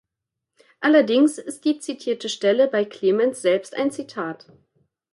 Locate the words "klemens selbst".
2.85-3.75